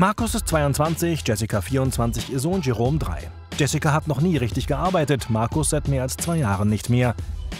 [0.00, 3.32] Markus ist 22, Jessica 24, ihr Sohn Jerome 3.
[3.58, 7.16] Jessica hat noch nie richtig gearbeitet, Markus seit mehr als zwei Jahren nicht mehr.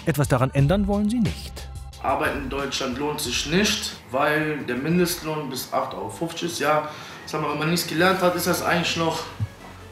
[0.07, 1.69] Etwas daran ändern wollen sie nicht.
[2.01, 6.61] Arbeiten in Deutschland lohnt sich nicht, weil der Mindestlohn bis 8,50 Euro ist.
[6.61, 6.89] Ja,
[7.27, 9.19] sag mal, wenn man nichts gelernt hat, ist das eigentlich noch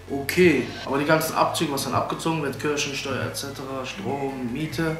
[0.08, 0.68] okay.
[0.84, 4.96] Aber die ganzen Abzüge, was dann abgezogen wird, Kirchensteuer etc., Strom, Miete,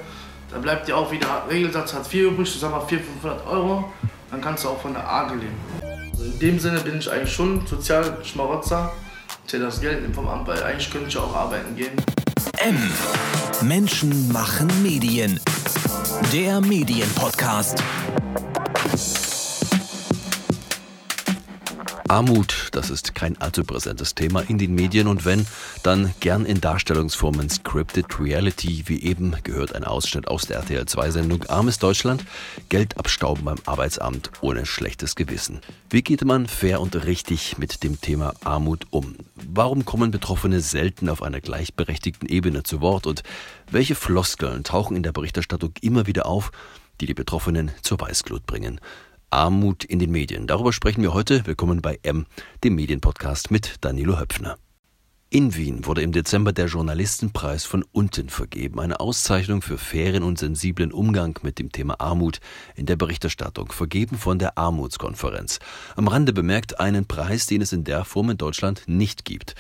[0.50, 3.92] da bleibt dir auch wieder Regelsatz Hartz IV übrig, du sag mal 400, 500 Euro,
[4.32, 5.86] dann kannst du auch von der AGE leben.
[6.39, 8.93] In dem Sinne bin ich eigentlich schon sozial Schmarotzer,
[9.46, 11.93] zähle das Geld vom Amt, weil eigentlich könnte ich auch arbeiten gehen.
[12.58, 12.77] M.
[13.63, 15.41] Menschen machen Medien.
[16.35, 17.82] Der Medienpodcast.
[22.08, 25.44] Armut, das ist kein allzu präsentes Thema in den Medien und wenn,
[25.82, 31.10] dann gern in Darstellungsformen Scripted Reality, wie eben gehört ein Ausschnitt aus der RTL 2
[31.10, 32.24] Sendung Armes Deutschland,
[32.69, 35.60] Geld abstauben beim Arbeitsamt ohne schlechtes Gewissen.
[35.91, 39.16] Wie geht man fair und richtig mit dem Thema Armut um?
[39.34, 43.24] Warum kommen Betroffene selten auf einer gleichberechtigten Ebene zu Wort und
[43.70, 46.52] welche Floskeln tauchen in der Berichterstattung immer wieder auf,
[47.00, 48.80] die die Betroffenen zur Weißglut bringen?
[49.30, 50.46] Armut in den Medien.
[50.46, 51.46] Darüber sprechen wir heute.
[51.46, 52.27] Willkommen bei M,
[52.64, 54.56] dem Medienpodcast mit Danilo Höpfner.
[55.28, 60.38] In Wien wurde im Dezember der Journalistenpreis von unten vergeben, eine Auszeichnung für fairen und
[60.38, 62.38] sensiblen Umgang mit dem Thema Armut
[62.77, 65.58] in der Berichterstattung, vergeben von der Armutskonferenz.
[65.97, 69.56] Am Rande bemerkt einen Preis, den es in der Form in Deutschland nicht gibt.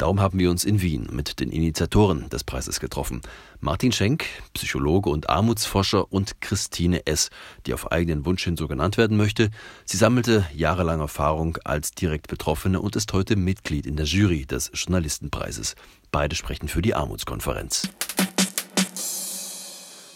[0.00, 3.20] Darum haben wir uns in Wien mit den Initiatoren des Preises getroffen.
[3.60, 7.28] Martin Schenk, Psychologe und Armutsforscher und Christine S.,
[7.66, 9.50] die auf eigenen Wunsch hin so genannt werden möchte.
[9.84, 14.70] Sie sammelte jahrelang Erfahrung als direkt Betroffene und ist heute Mitglied in der Jury des
[14.72, 15.74] Journalistenpreises.
[16.10, 17.90] Beide sprechen für die Armutskonferenz.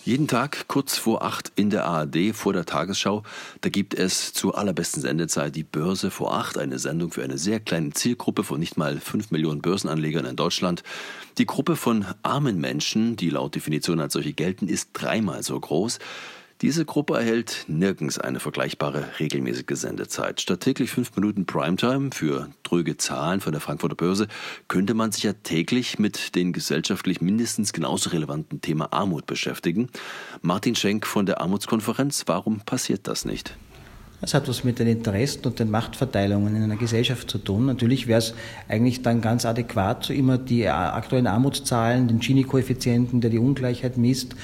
[0.05, 3.23] Jeden Tag kurz vor acht in der ARD vor der Tagesschau.
[3.63, 7.59] Da gibt es zur allerbesten Sendezeit die Börse vor acht, eine Sendung für eine sehr
[7.59, 10.83] kleine Zielgruppe von nicht mal fünf Millionen Börsenanlegern in Deutschland.
[11.39, 15.99] Die Gruppe von armen Menschen, die laut Definition als solche gelten, ist dreimal so groß.
[16.63, 20.41] Diese Gruppe erhält nirgends eine vergleichbare regelmäßige Sendezeit.
[20.41, 24.29] Statt täglich fünf Minuten Primetime für tröge Zahlen von der Frankfurter Börse
[24.69, 29.91] könnte man sich ja täglich mit dem gesellschaftlich mindestens genauso relevanten Thema Armut beschäftigen.
[30.43, 33.57] Martin Schenk von der Armutskonferenz, warum passiert das nicht?
[34.21, 37.67] Das hat was mit den Interessen und den Machtverteilungen in einer Gesellschaft zu tun.
[37.67, 38.33] Natürlich wäre es
[38.69, 44.35] eigentlich dann ganz adäquat, so immer die aktuellen Armutszahlen, den Gini-Koeffizienten, der die Ungleichheit misst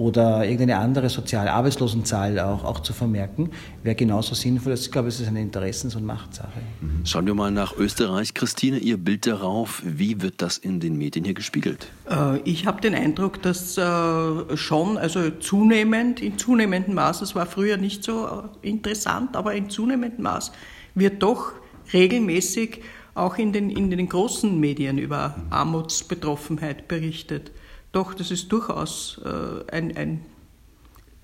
[0.00, 3.50] oder irgendeine andere soziale Arbeitslosenzahl auch, auch zu vermerken,
[3.82, 4.72] wäre genauso sinnvoll.
[4.72, 6.60] Ich glaube, es ist eine Interessens- und Machtsache.
[6.80, 7.04] Mhm.
[7.04, 8.32] Schauen wir mal nach Österreich.
[8.32, 11.88] Christine, Ihr Bild darauf, wie wird das in den Medien hier gespiegelt?
[12.08, 17.44] Äh, ich habe den Eindruck, dass äh, schon, also zunehmend, in zunehmendem Maß, es war
[17.44, 20.52] früher nicht so äh, interessant, aber in zunehmendem Maß
[20.94, 21.52] wird doch
[21.92, 22.80] regelmäßig
[23.14, 27.50] auch in den, in den großen Medien über Armutsbetroffenheit berichtet.
[27.92, 30.24] Doch, das ist durchaus äh, ein, ein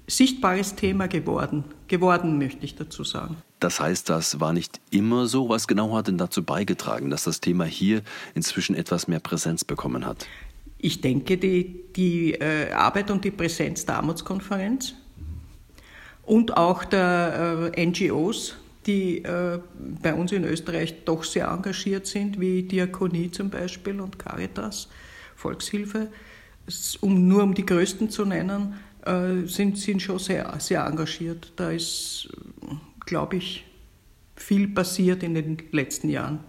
[0.06, 1.65] sichtbares Thema geworden.
[1.88, 3.37] Geworden, möchte ich dazu sagen.
[3.60, 5.49] Das heißt, das war nicht immer so.
[5.49, 8.03] Was genau hat denn dazu beigetragen, dass das Thema hier
[8.34, 10.27] inzwischen etwas mehr Präsenz bekommen hat?
[10.78, 14.94] Ich denke, die, die äh, Arbeit und die Präsenz der Armutskonferenz
[16.22, 18.56] und auch der äh, NGOs,
[18.87, 19.59] die äh,
[20.03, 24.88] bei uns in Österreich doch sehr engagiert sind, wie Diakonie zum Beispiel und Caritas,
[25.34, 26.09] Volkshilfe,
[27.00, 31.53] um, nur um die größten zu nennen, äh, sind, sind schon sehr, sehr engagiert.
[31.56, 32.28] Da ist,
[33.04, 33.65] glaube ich,
[34.37, 36.41] viel passiert in den letzten Jahren.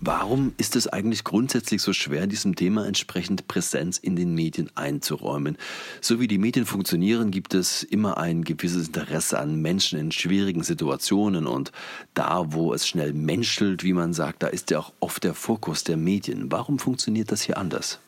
[0.00, 5.58] Warum ist es eigentlich grundsätzlich so schwer, diesem Thema entsprechend Präsenz in den Medien einzuräumen?
[6.00, 10.62] So wie die Medien funktionieren, gibt es immer ein gewisses Interesse an Menschen in schwierigen
[10.62, 11.72] Situationen und
[12.14, 15.82] da, wo es schnell menschelt, wie man sagt, da ist ja auch oft der Fokus
[15.82, 16.52] der Medien.
[16.52, 17.98] Warum funktioniert das hier anders?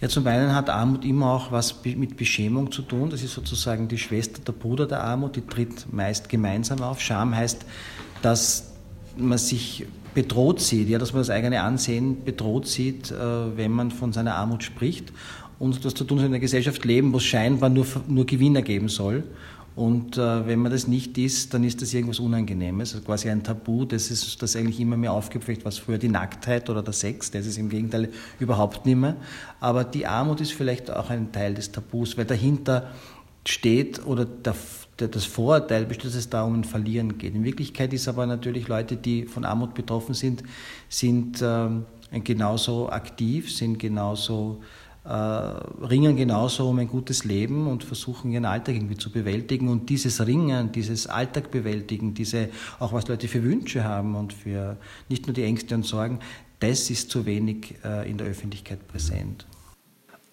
[0.00, 3.08] Ja, zum einen hat Armut immer auch was mit Beschämung zu tun.
[3.08, 7.00] Das ist sozusagen die Schwester, der Bruder der Armut, die tritt meist gemeinsam auf.
[7.00, 7.64] Scham heißt,
[8.20, 8.72] dass
[9.16, 13.90] man sich bedroht sieht, ja, dass man das eigene Ansehen bedroht sieht, äh, wenn man
[13.90, 15.12] von seiner Armut spricht.
[15.58, 18.90] Und das zu tun, in einer Gesellschaft leben, wo es scheinbar nur, nur Gewinner geben
[18.90, 19.24] soll.
[19.76, 23.42] Und äh, wenn man das nicht ist, dann ist das irgendwas Unangenehmes, also quasi ein
[23.42, 27.30] Tabu, das ist das eigentlich immer mehr aufgepflegt, was früher die Nacktheit oder der Sex,
[27.30, 28.08] das ist im Gegenteil
[28.40, 29.16] überhaupt nicht mehr.
[29.60, 32.90] Aber die Armut ist vielleicht auch ein Teil des Tabus, weil dahinter
[33.46, 34.54] steht oder der,
[34.98, 37.34] der, das Vorurteil besteht, dass es da um ein Verlieren geht.
[37.34, 40.42] In Wirklichkeit ist aber natürlich Leute, die von Armut betroffen sind,
[40.88, 41.68] sind äh,
[42.24, 44.62] genauso aktiv, sind genauso
[45.08, 49.68] ringen genauso um ein gutes Leben und versuchen ihren Alltag irgendwie zu bewältigen.
[49.68, 52.48] Und dieses Ringen, dieses Alltag bewältigen, diese,
[52.78, 54.76] auch was Leute für Wünsche haben und für
[55.08, 56.18] nicht nur die Ängste und Sorgen,
[56.58, 59.46] das ist zu wenig äh, in der Öffentlichkeit präsent.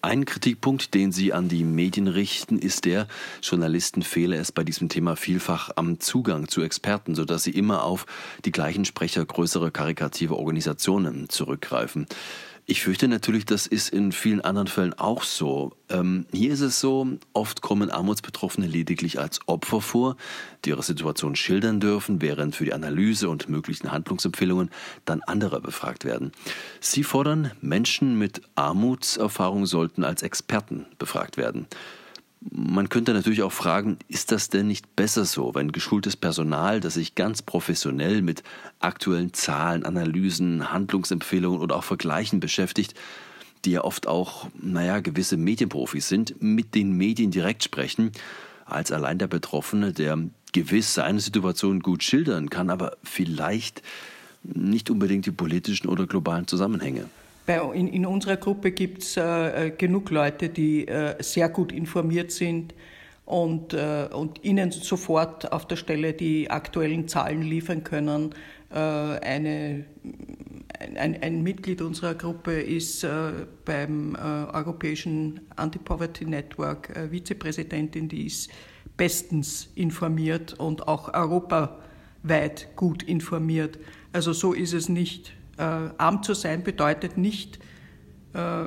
[0.04, 3.06] Ein Kritikpunkt, den Sie an die Medien richten, ist der,
[3.40, 8.04] Journalisten fehle es bei diesem Thema vielfach am Zugang zu Experten, sodass sie immer auf
[8.44, 12.06] die gleichen Sprecher größerer karikative Organisationen zurückgreifen.
[12.66, 15.72] Ich fürchte natürlich, das ist in vielen anderen Fällen auch so.
[15.90, 20.16] Ähm, hier ist es so, oft kommen Armutsbetroffene lediglich als Opfer vor,
[20.64, 24.70] die ihre Situation schildern dürfen, während für die Analyse und möglichen Handlungsempfehlungen
[25.04, 26.32] dann andere befragt werden.
[26.80, 31.66] Sie fordern, Menschen mit Armutserfahrung sollten als Experten befragt werden.
[32.50, 36.94] Man könnte natürlich auch fragen, ist das denn nicht besser so, wenn geschultes Personal, das
[36.94, 38.42] sich ganz professionell mit
[38.80, 42.94] aktuellen Zahlen, Analysen, Handlungsempfehlungen oder auch Vergleichen beschäftigt,
[43.64, 48.12] die ja oft auch, naja, gewisse Medienprofis sind, mit den Medien direkt sprechen,
[48.66, 50.18] als allein der Betroffene, der
[50.52, 53.82] gewiss seine Situation gut schildern kann, aber vielleicht
[54.42, 57.08] nicht unbedingt die politischen oder globalen Zusammenhänge.
[57.46, 61.72] Bei, in, in, unserer Gruppe gibt es äh, äh, genug Leute, die äh, sehr gut
[61.72, 62.74] informiert sind
[63.26, 68.34] und, äh, und Ihnen sofort auf der Stelle die aktuellen Zahlen liefern können.
[68.70, 69.84] Äh, eine,
[70.96, 73.32] ein, ein, Mitglied unserer Gruppe ist äh,
[73.66, 78.50] beim Europäischen Anti-Poverty Network Vizepräsidentin, die ist
[78.96, 83.78] bestens informiert und auch europaweit gut informiert.
[84.12, 85.34] Also so ist es nicht.
[85.56, 87.58] Äh, arm zu sein bedeutet nicht,
[88.32, 88.64] äh,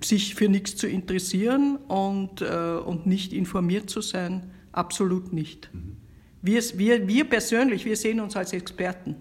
[0.00, 2.46] sich für nichts zu interessieren und, äh,
[2.84, 4.50] und nicht informiert zu sein.
[4.72, 5.70] Absolut nicht.
[5.72, 5.96] Mhm.
[6.42, 9.16] Wir, wir, wir persönlich, wir sehen uns als Experten.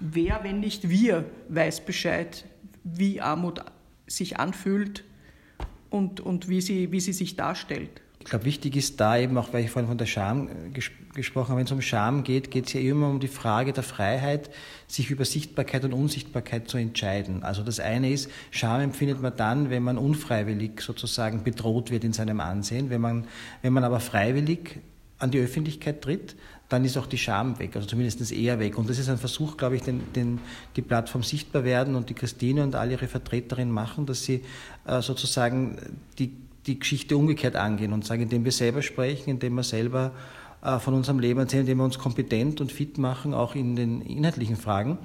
[0.00, 2.44] Wer, wenn nicht wir, weiß Bescheid,
[2.82, 3.60] wie Armut
[4.06, 5.04] sich anfühlt
[5.88, 8.02] und, und wie, sie, wie sie sich darstellt.
[8.24, 11.50] Ich glaube, wichtig ist da eben auch, weil ich vorhin von der Scham ges gesprochen
[11.50, 14.50] habe, wenn es um Scham geht, geht es ja immer um die Frage der Freiheit,
[14.88, 17.44] sich über Sichtbarkeit und Unsichtbarkeit zu entscheiden.
[17.44, 22.14] Also das eine ist, Scham empfindet man dann, wenn man unfreiwillig sozusagen bedroht wird in
[22.14, 22.90] seinem Ansehen.
[22.90, 23.26] Wenn man,
[23.62, 24.80] wenn man aber freiwillig
[25.18, 26.34] an die Öffentlichkeit tritt,
[26.70, 28.78] dann ist auch die Scham weg, also zumindest eher weg.
[28.78, 30.40] Und das ist ein Versuch, glaube ich, den, den,
[30.76, 34.42] die Plattform sichtbar werden und die Christine und alle ihre Vertreterinnen machen, dass sie
[34.86, 35.76] äh, sozusagen
[36.18, 40.12] die die Geschichte umgekehrt angehen und sagen, indem wir selber sprechen, indem wir selber
[40.62, 44.00] äh, von unserem Leben erzählen, indem wir uns kompetent und fit machen, auch in den
[44.00, 44.98] inhaltlichen Fragen,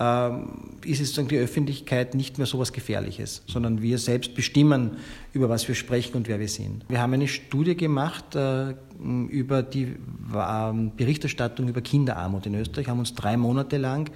[0.00, 4.98] ähm, ist es sozusagen die Öffentlichkeit nicht mehr so etwas Gefährliches, sondern wir selbst bestimmen,
[5.32, 6.84] über was wir sprechen und wer wir sind.
[6.88, 9.96] Wir haben eine Studie gemacht äh, über die
[10.34, 14.10] ähm, Berichterstattung über Kinderarmut in Österreich, haben uns drei Monate lang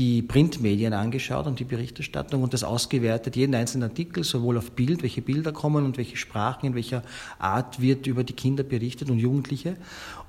[0.00, 5.02] die Printmedien angeschaut und die Berichterstattung und das ausgewertet, jeden einzelnen Artikel, sowohl auf Bild,
[5.02, 7.02] welche Bilder kommen und welche Sprachen, in welcher
[7.38, 9.76] Art wird über die Kinder berichtet und Jugendliche.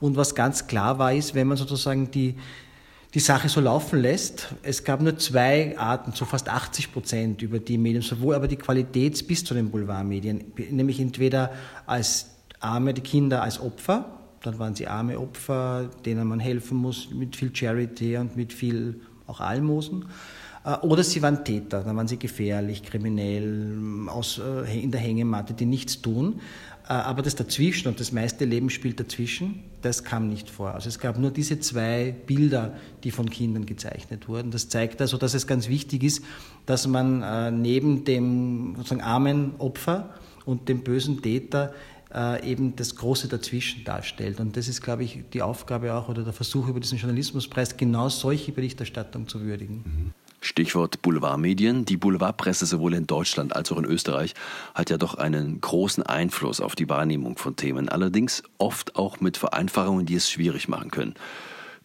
[0.02, 2.36] Und was ganz klar war, ist, wenn man sozusagen die,
[3.14, 4.54] die Sache so laufen lässt.
[4.62, 8.58] Es gab nur zwei Arten, zu fast 80 Prozent über die Medien, sowohl aber die
[8.58, 11.50] Qualität bis zu den Boulevardmedien, nämlich entweder
[11.86, 12.26] als
[12.60, 17.38] arme die Kinder als Opfer, dann waren sie arme Opfer, denen man helfen muss mit
[17.38, 19.00] viel Charity und mit viel
[19.32, 20.06] auch Almosen.
[20.64, 25.54] Äh, oder sie waren Täter, dann waren sie gefährlich, kriminell, aus, äh, in der Hängematte,
[25.54, 26.40] die nichts tun.
[26.88, 30.74] Äh, aber das dazwischen und das meiste Leben spielt dazwischen, das kam nicht vor.
[30.76, 32.74] Also es gab nur diese zwei Bilder,
[33.04, 34.52] die von Kindern gezeichnet wurden.
[34.52, 36.24] Das zeigt also, dass es ganz wichtig ist,
[36.68, 40.14] dass man neben dem sozusagen armen Opfer
[40.46, 41.74] und dem bösen Täter
[42.14, 44.40] äh, eben das Große dazwischen darstellt.
[44.40, 48.10] Und das ist, glaube ich, die Aufgabe auch oder der Versuch über diesen Journalismuspreis, genau
[48.10, 49.84] solche Berichterstattung zu würdigen.
[49.86, 50.12] Mhm.
[50.44, 51.86] Stichwort Boulevardmedien.
[51.86, 54.34] Die Boulevardpresse sowohl in Deutschland als auch in Österreich
[54.74, 59.38] hat ja doch einen großen Einfluss auf die Wahrnehmung von Themen, allerdings oft auch mit
[59.38, 61.14] Vereinfachungen, die es schwierig machen können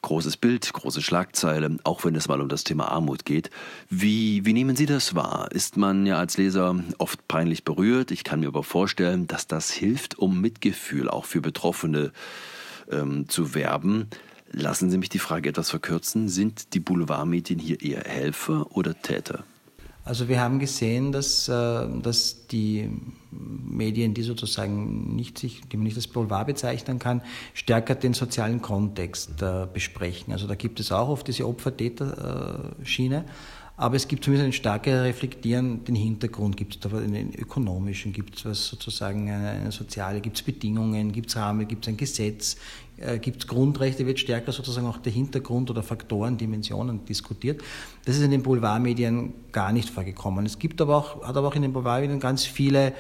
[0.03, 3.51] großes Bild, große Schlagzeile, auch wenn es mal um das Thema Armut geht.
[3.89, 5.49] Wie, wie nehmen Sie das wahr?
[5.53, 8.11] Ist man ja als Leser oft peinlich berührt?
[8.11, 12.13] Ich kann mir aber vorstellen, dass das hilft, um Mitgefühl auch für Betroffene
[12.91, 14.09] ähm, zu werben.
[14.53, 16.29] Lassen Sie mich die Frage etwas verkürzen.
[16.29, 19.45] Sind die Boulevardmedien hier eher Helfer oder Täter?
[20.07, 21.53] Also wir haben gesehen, dass, äh,
[22.01, 22.89] dass die
[23.33, 27.23] Medien, die sozusagen nicht sich, die man nicht als Boulevard bezeichnen kann,
[27.55, 30.33] stärker den sozialen Kontext äh, besprechen.
[30.33, 33.25] Also da gibt es auch oft diese Opfer-Täter-Schiene.
[33.79, 38.37] Aber es gibt zumindest ein starkes Reflektieren, den Hintergrund gibt es da, den ökonomischen, gibt
[38.37, 41.97] es was sozusagen, eine, eine soziale, gibt es Bedingungen, gibt es Rahmen, gibt es ein
[41.99, 42.57] Gesetz,
[43.21, 47.63] gibt es Grundrechte, wird stärker sozusagen auch der Hintergrund oder Faktoren, Dimensionen diskutiert.
[48.05, 50.47] Das ist in den Boulevardmedien gar nicht vorgekommen.
[50.47, 52.95] Es gibt aber auch, hat aber auch in den Boulevardmedien ganz viele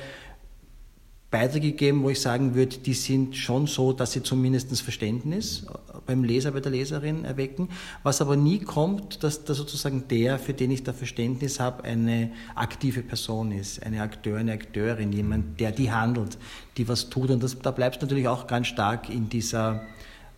[1.30, 5.66] Beiträge gegeben, wo ich sagen würde, die sind schon so, dass sie zumindest Verständnis
[6.06, 7.68] beim Leser, bei der Leserin erwecken.
[8.02, 12.30] Was aber nie kommt, dass da sozusagen der, für den ich da Verständnis habe, eine
[12.54, 16.38] aktive Person ist, eine Akteur, eine Akteurin, jemand, der die handelt,
[16.76, 17.30] die was tut.
[17.30, 19.82] Und das, da bleibst du natürlich auch ganz stark in dieser,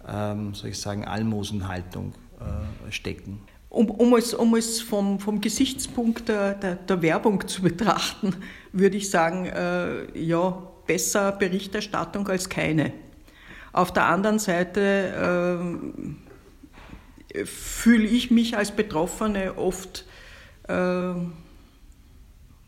[0.06, 3.40] ähm, soll ich sagen, Almosenhaltung äh, stecken.
[3.70, 8.34] Um, um, es, um es vom, vom Gesichtspunkt der, der, der Werbung zu betrachten,
[8.72, 12.92] würde ich sagen, äh, ja, besser Berichterstattung als keine.
[13.78, 15.62] Auf der anderen Seite
[17.32, 20.04] äh, fühle ich mich als Betroffene oft
[20.66, 21.12] äh,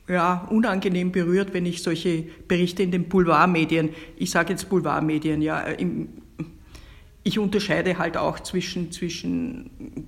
[0.07, 3.88] ja, unangenehm berührt, wenn ich solche Berichte in den Boulevardmedien,
[4.19, 6.11] ich sage jetzt Boulevardmedien, ja, im,
[7.25, 10.07] ich unterscheide halt auch zwischen, zwischen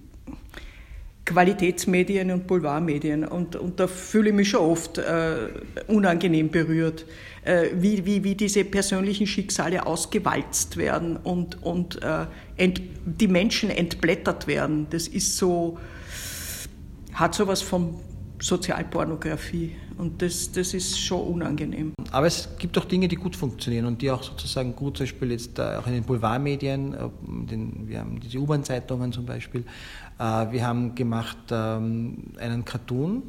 [1.24, 3.24] Qualitätsmedien und Boulevardmedien.
[3.24, 5.48] Und, und da fühle ich mich schon oft äh,
[5.88, 7.06] unangenehm berührt,
[7.44, 14.46] wie, wie, wie diese persönlichen Schicksale ausgewalzt werden und, und äh, ent, die Menschen entblättert
[14.46, 14.86] werden.
[14.90, 15.78] Das ist so,
[17.12, 17.94] hat sowas von
[18.40, 19.76] Sozialpornografie.
[19.98, 21.92] Und das, das ist schon unangenehm.
[22.10, 25.30] Aber es gibt auch Dinge, die gut funktionieren und die auch sozusagen gut, zum Beispiel
[25.30, 26.96] jetzt auch in den Boulevardmedien,
[27.50, 29.64] den, wir haben diese U-Bahn-Zeitungen zum Beispiel,
[30.18, 33.22] äh, wir haben gemacht ähm, einen Cartoon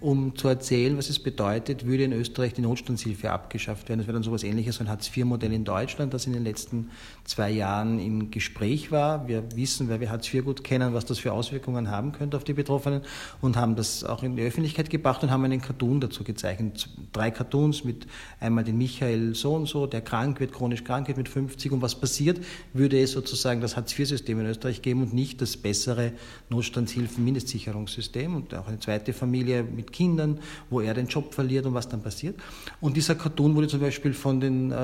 [0.00, 4.00] um zu erzählen, was es bedeutet, würde in Österreich die Notstandshilfe abgeschafft werden.
[4.00, 6.90] Das wäre dann so etwas ähnliches, ein Hartz-IV-Modell in Deutschland, das in den letzten
[7.24, 9.28] zwei Jahren im Gespräch war.
[9.28, 12.44] Wir wissen, weil wir Hartz IV gut kennen, was das für Auswirkungen haben könnte auf
[12.44, 13.02] die Betroffenen
[13.42, 16.88] und haben das auch in die Öffentlichkeit gebracht und haben einen Cartoon dazu gezeichnet.
[17.12, 18.06] Drei Cartoons mit
[18.40, 21.82] einmal den Michael so und so, der krank wird, chronisch krank wird mit 50 und
[21.82, 22.40] was passiert,
[22.72, 26.12] würde es sozusagen das Hartz-IV-System in Österreich geben und nicht das bessere
[26.48, 31.88] Notstandshilfen-Mindestsicherungssystem und auch eine zweite Familie mit Kindern, wo er den Job verliert und was
[31.88, 32.36] dann passiert.
[32.80, 34.74] Und dieser Cartoon wurde zum Beispiel von den äh,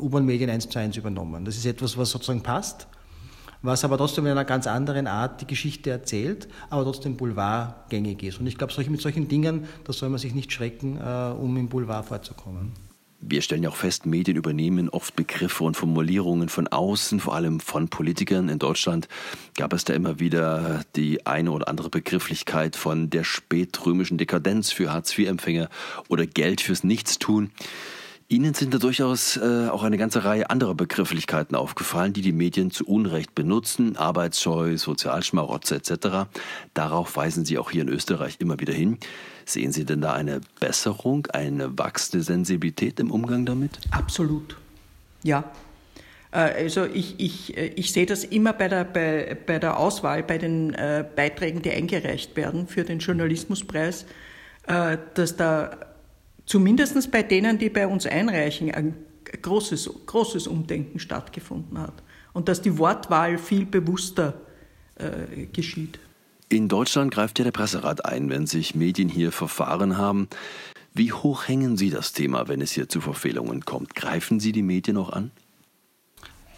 [0.00, 1.44] U-Bahn-Medien eins zu eins übernommen.
[1.44, 2.86] Das ist etwas, was sozusagen passt,
[3.62, 8.40] was aber trotzdem in einer ganz anderen Art die Geschichte erzählt, aber trotzdem boulevardgängig ist.
[8.40, 11.68] Und ich glaube, mit solchen Dingen, da soll man sich nicht schrecken, äh, um im
[11.68, 12.72] Boulevard vorzukommen.
[13.28, 17.58] Wir stellen ja auch fest, Medien übernehmen oft Begriffe und Formulierungen von außen, vor allem
[17.58, 18.48] von Politikern.
[18.48, 19.08] In Deutschland
[19.56, 24.92] gab es da immer wieder die eine oder andere Begrifflichkeit von der spätrömischen Dekadenz für
[24.92, 25.68] Hartz-IV-Empfänger
[26.08, 27.50] oder Geld fürs Nichtstun.
[28.28, 32.72] Ihnen sind da durchaus äh, auch eine ganze Reihe anderer Begrifflichkeiten aufgefallen, die die Medien
[32.72, 36.28] zu Unrecht benutzen, Arbeitsscheu, Sozialschmarotze etc.
[36.74, 38.98] Darauf weisen Sie auch hier in Österreich immer wieder hin.
[39.44, 43.78] Sehen Sie denn da eine Besserung, eine wachsende Sensibilität im Umgang damit?
[43.92, 44.56] Absolut,
[45.22, 45.44] ja.
[46.32, 50.24] Äh, also ich, ich, äh, ich sehe das immer bei der, bei, bei der Auswahl,
[50.24, 54.04] bei den äh, Beiträgen, die eingereicht werden für den Journalismuspreis,
[54.66, 55.78] äh, dass da
[56.46, 58.94] zumindest bei denen, die bei uns einreichen, ein
[59.42, 64.34] großes, großes Umdenken stattgefunden hat und dass die Wortwahl viel bewusster
[64.96, 65.98] äh, geschieht.
[66.48, 70.28] In Deutschland greift ja der Presserat ein, wenn sich Medien hier Verfahren haben.
[70.94, 73.94] Wie hoch hängen Sie das Thema, wenn es hier zu Verfehlungen kommt?
[73.96, 75.32] Greifen Sie die Medien auch an?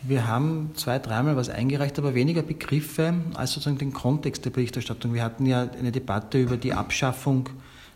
[0.03, 5.13] Wir haben zwei, dreimal was eingereicht, aber weniger Begriffe als sozusagen den Kontext der Berichterstattung.
[5.13, 7.49] Wir hatten ja eine Debatte über die Abschaffung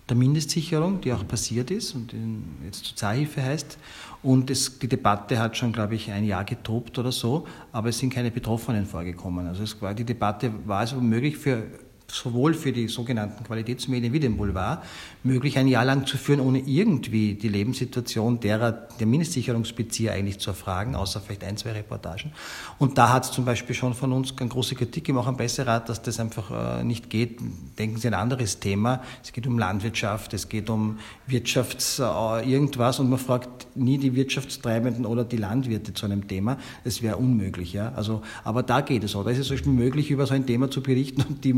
[0.09, 2.15] der Mindestsicherung, die auch passiert ist und
[2.65, 3.79] jetzt Sozialhilfe heißt.
[4.23, 7.99] Und es, die Debatte hat schon, glaube ich, ein Jahr getobt oder so, aber es
[7.99, 9.47] sind keine Betroffenen vorgekommen.
[9.47, 11.65] Also es war, die Debatte war also möglich für
[12.13, 14.85] sowohl für die sogenannten Qualitätsmedien wie den Boulevard
[15.23, 20.51] möglich, ein Jahr lang zu führen, ohne irgendwie die Lebenssituation derer, der Mindestsicherungsbezieher eigentlich zu
[20.51, 22.33] erfragen, außer vielleicht ein, zwei Reportagen.
[22.79, 25.89] Und da hat es zum Beispiel schon von uns eine große Kritik gemacht am Presserat,
[25.89, 27.39] dass das einfach äh, nicht geht.
[27.79, 29.03] Denken Sie an ein anderes Thema.
[29.23, 32.03] Es geht um Landwirtschaft, es geht um Wirtschafts äh,
[32.51, 36.59] irgendwas und man fragt nie die Wirtschaftstreibenden oder die Landwirte zu einem Thema.
[36.85, 37.73] Das wäre unmöglich.
[37.73, 37.93] Ja?
[37.95, 39.23] Also, aber da geht es so.
[39.23, 41.53] Da ist es möglich, über so ein Thema zu berichten und die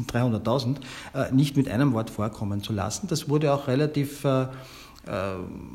[0.00, 0.76] Mindest 300.000
[1.14, 3.06] äh, nicht mit einem Wort vorkommen zu lassen.
[3.08, 4.48] Das wurde auch relativ äh, äh,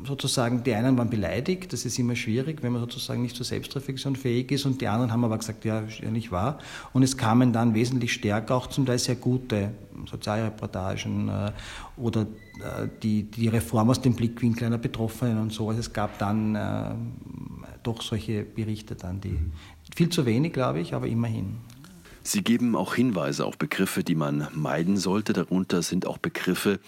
[0.06, 4.14] sozusagen, die einen waren beleidigt, das ist immer schwierig, wenn man sozusagen nicht zur Selbstreflexion
[4.16, 6.58] fähig ist und die anderen haben aber gesagt, ja, ist ja nicht wahr.
[6.92, 9.72] Und es kamen dann wesentlich stärker auch zum Teil sehr gute
[10.08, 11.30] Sozialreportagen
[11.96, 12.26] oder
[13.02, 15.68] die, die Reform aus dem Blickwinkel einer Betroffenen und so.
[15.68, 16.56] Also es gab dann
[17.82, 19.38] doch solche Berichte dann, die
[19.94, 21.58] viel zu wenig, glaube ich, aber immerhin.
[22.26, 25.32] Sie geben auch Hinweise auf Begriffe, die man meiden sollte.
[25.32, 26.80] Darunter sind auch Begriffe,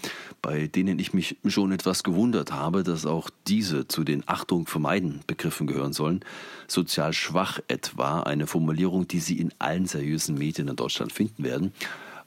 [0.43, 5.21] bei denen ich mich schon etwas gewundert habe, dass auch diese zu den Achtung vermeiden
[5.29, 6.25] Begriffen gehören sollen.
[6.67, 11.73] Sozial schwach etwa, eine Formulierung, die Sie in allen seriösen Medien in Deutschland finden werden.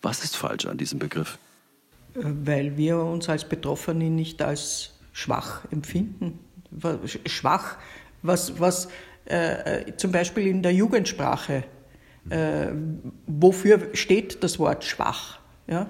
[0.01, 1.37] Was ist falsch an diesem Begriff?
[2.13, 6.39] Weil wir uns als Betroffene nicht als schwach empfinden.
[7.25, 7.75] Schwach,
[8.21, 8.87] was, was
[9.25, 11.65] äh, äh zum Beispiel in der Jugendsprache
[12.29, 12.67] äh,
[13.27, 15.39] wofür steht das Wort schwach?
[15.67, 15.87] Ja?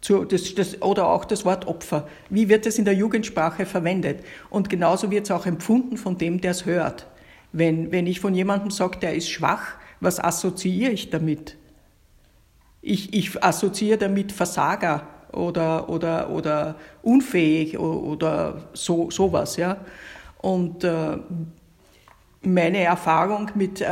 [0.00, 2.08] Zu, das, das, oder auch das Wort Opfer.
[2.30, 4.24] Wie wird es in der Jugendsprache verwendet?
[4.48, 7.06] Und genauso wird es auch empfunden von dem, der es hört.
[7.52, 11.56] Wenn, wenn ich von jemandem sage, der ist schwach, was assoziiere ich damit?
[12.80, 19.56] Ich, ich assoziiere damit Versager oder, oder, oder unfähig oder, so, sowas.
[19.56, 19.84] Ja?
[20.38, 21.18] Und äh,
[22.42, 23.86] meine Erfahrung mit äh,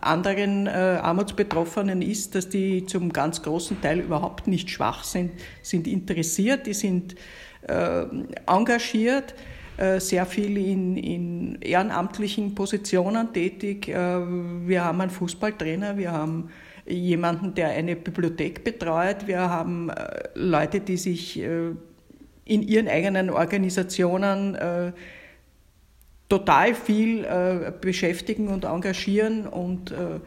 [0.00, 5.86] anderen äh, Armutsbetroffenen ist, dass die zum ganz großen Teil überhaupt nicht schwach sind, sind
[5.86, 7.14] interessiert, die sind
[7.68, 8.04] äh,
[8.46, 9.34] engagiert,
[9.76, 13.88] äh, sehr viel in, in, ehrenamtlichen Positionen tätig.
[13.88, 16.48] Äh, wir haben einen Fußballtrainer, wir haben
[16.86, 24.56] jemanden, der eine Bibliothek betreut, wir haben äh, Leute, die sich in ihren eigenen Organisationen
[26.32, 30.18] total viel äh, beschäftigen und engagieren und äh,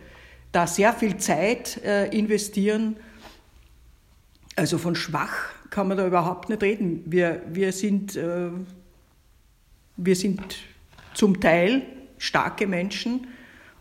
[0.51, 2.97] da sehr viel Zeit äh, investieren.
[4.55, 5.33] Also von schwach
[5.71, 7.01] kann man da überhaupt nicht reden.
[7.07, 8.15] Wir, wir, sind,
[9.97, 10.55] wir sind
[11.13, 11.81] zum Teil
[12.19, 13.27] starke Menschen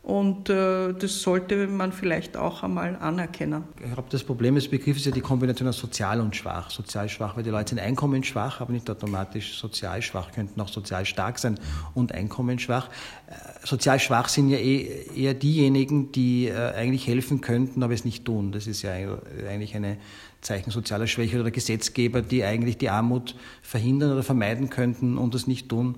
[0.04, 3.64] und äh, das sollte man vielleicht auch einmal anerkennen.
[3.82, 6.68] Ich glaube, das Problem des Begriffs ist ja die Kombination aus sozial und schwach.
[6.68, 11.06] Sozial schwach, weil die Leute sind einkommensschwach, aber nicht automatisch sozial schwach, könnten auch sozial
[11.06, 11.58] stark sein
[11.94, 12.90] und einkommensschwach.
[13.28, 18.04] Äh, sozial schwach sind ja eh, eher diejenigen, die äh, eigentlich helfen könnten, aber es
[18.04, 18.52] nicht tun.
[18.52, 19.96] Das ist ja eigentlich eine
[20.42, 25.46] Zeichen sozialer Schwäche oder Gesetzgeber, die eigentlich die Armut verhindern oder vermeiden könnten und das
[25.46, 25.96] nicht tun.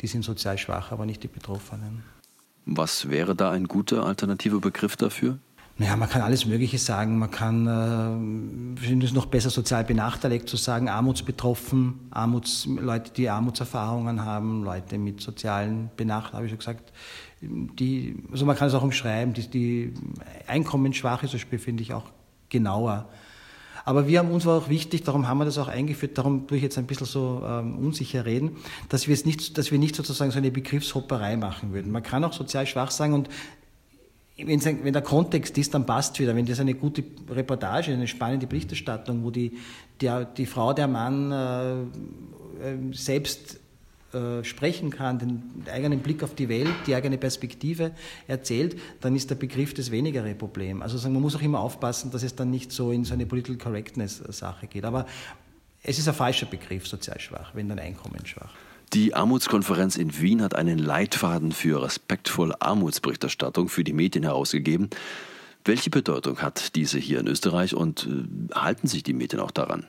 [0.00, 2.04] Die sind sozial schwach, aber nicht die Betroffenen.
[2.70, 5.38] Was wäre da ein guter alternativer Begriff dafür?
[5.78, 7.18] Naja, man kann alles Mögliche sagen.
[7.18, 13.30] Man kann, äh, finde es noch besser, sozial benachteiligt zu sagen, armutsbetroffen, Armuts, Leute, die
[13.30, 16.92] Armutserfahrungen haben, Leute mit sozialen Benachteiligungen, habe ich schon gesagt.
[17.40, 19.94] Die, also man kann es auch umschreiben, die, die
[20.46, 22.10] einkommensschwache, so finde ich auch
[22.50, 23.08] genauer.
[23.88, 26.62] Aber wir haben uns auch wichtig, darum haben wir das auch eingeführt, darum tue ich
[26.62, 28.58] jetzt ein bisschen so ähm, unsicher reden,
[28.90, 31.90] dass wir es nicht, dass wir nicht sozusagen so eine Begriffshopperei machen würden.
[31.90, 33.30] Man kann auch sozial schwach sagen und
[34.36, 36.36] wenn, wenn der Kontext ist, dann passt wieder.
[36.36, 39.56] Wenn das eine gute Reportage, eine spannende Berichterstattung, wo die,
[40.02, 43.58] der, die Frau, der Mann äh, äh selbst
[44.12, 47.92] äh, sprechen kann, den eigenen Blick auf die Welt, die eigene Perspektive
[48.26, 50.80] erzählt, dann ist der Begriff das wenigere Problem.
[50.80, 53.58] Also man muss auch immer aufpassen, dass es dann nicht so in so eine Political
[53.58, 54.84] Correctness-Sache geht.
[54.84, 55.06] Aber
[55.82, 58.54] es ist ein falscher Begriff, sozial schwach, wenn dann einkommensschwach.
[58.94, 64.88] Die Armutskonferenz in Wien hat einen Leitfaden für respektvolle Armutsberichterstattung für die Medien herausgegeben.
[65.66, 69.86] Welche Bedeutung hat diese hier in Österreich und äh, halten sich die Medien auch daran?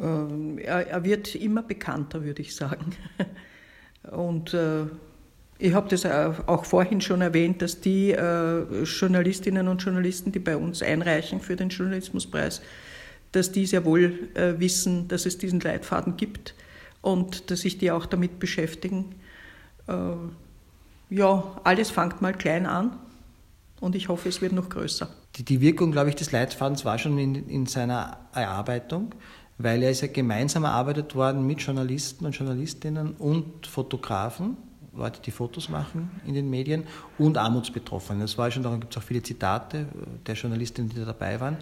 [0.00, 2.92] Ähm, er, er, wird immer bekannter, würde ich sagen.
[4.10, 4.84] Und äh,
[5.58, 6.06] ich habe das
[6.46, 11.56] auch vorhin schon erwähnt, dass die äh, Journalistinnen und Journalisten, die bei uns einreichen für
[11.56, 12.62] den Journalismuspreis,
[13.32, 16.54] dass die sehr wohl äh, wissen, dass es diesen Leitfaden gibt
[17.02, 19.16] und dass sich die auch damit beschäftigen.
[19.88, 19.94] Äh,
[21.10, 22.92] ja, alles fängt mal klein an
[23.80, 25.08] und ich hoffe, es wird noch größer.
[25.36, 29.12] Die, die Wirkung, glaube ich, des Leitfadens war schon in, in seiner Erarbeitung
[29.58, 34.56] weil er ist ja gemeinsam erarbeitet worden mit Journalisten und Journalistinnen und Fotografen,
[34.98, 36.84] Leute, die Fotos machen in den Medien
[37.18, 38.20] und Armutsbetroffenen.
[38.20, 39.86] Das war schon, darum gibt es auch viele Zitate
[40.26, 41.56] der Journalistinnen, die da dabei waren.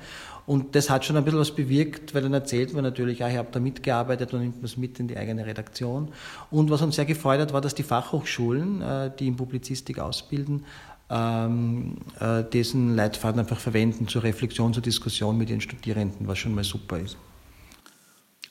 [0.46, 3.36] Und das hat schon ein bisschen was bewirkt, weil dann erzählt man natürlich, ja, ich
[3.36, 6.08] habe da mitgearbeitet und nimmt das mit in die eigene Redaktion.
[6.50, 10.64] Und was uns sehr gefreut hat, war, dass die Fachhochschulen, äh, die in Publizistik ausbilden,
[11.10, 16.54] ähm, äh, diesen Leitfaden einfach verwenden zur Reflexion, zur Diskussion mit ihren Studierenden, was schon
[16.54, 17.16] mal super ist